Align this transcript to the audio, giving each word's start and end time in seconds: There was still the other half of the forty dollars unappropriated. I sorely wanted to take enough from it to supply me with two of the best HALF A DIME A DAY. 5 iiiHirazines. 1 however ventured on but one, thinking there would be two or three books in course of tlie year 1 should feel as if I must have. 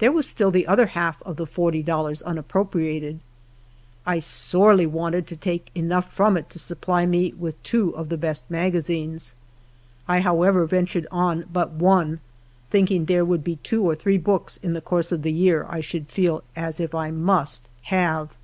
There 0.00 0.12
was 0.12 0.28
still 0.28 0.50
the 0.50 0.66
other 0.66 0.84
half 0.84 1.22
of 1.22 1.36
the 1.36 1.46
forty 1.46 1.82
dollars 1.82 2.20
unappropriated. 2.20 3.20
I 4.04 4.18
sorely 4.18 4.84
wanted 4.84 5.26
to 5.28 5.34
take 5.36 5.70
enough 5.74 6.12
from 6.12 6.36
it 6.36 6.50
to 6.50 6.58
supply 6.58 7.06
me 7.06 7.32
with 7.32 7.62
two 7.62 7.96
of 7.96 8.10
the 8.10 8.18
best 8.18 8.42
HALF 8.50 8.50
A 8.50 8.52
DIME 8.52 8.58
A 8.58 8.64
DAY. 8.64 8.70
5 8.76 8.84
iiiHirazines. 8.84 9.34
1 10.04 10.20
however 10.20 10.66
ventured 10.66 11.06
on 11.10 11.44
but 11.50 11.70
one, 11.72 12.20
thinking 12.68 13.06
there 13.06 13.24
would 13.24 13.42
be 13.42 13.56
two 13.62 13.82
or 13.82 13.94
three 13.94 14.18
books 14.18 14.58
in 14.58 14.78
course 14.82 15.10
of 15.10 15.22
tlie 15.22 15.34
year 15.34 15.64
1 15.64 15.80
should 15.80 16.08
feel 16.08 16.42
as 16.54 16.78
if 16.78 16.94
I 16.94 17.10
must 17.10 17.70
have. 17.84 18.34